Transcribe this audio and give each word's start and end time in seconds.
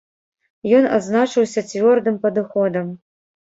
Ён 0.77 0.87
адзначыўся 0.97 1.67
цвёрдым 1.71 2.21
падыходам. 2.27 2.93